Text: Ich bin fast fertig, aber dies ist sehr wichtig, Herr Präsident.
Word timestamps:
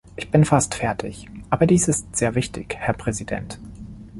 Ich 0.15 0.31
bin 0.31 0.45
fast 0.45 0.73
fertig, 0.73 1.29
aber 1.51 1.67
dies 1.67 1.87
ist 1.87 2.15
sehr 2.15 2.33
wichtig, 2.33 2.73
Herr 2.75 2.95
Präsident. 2.95 3.59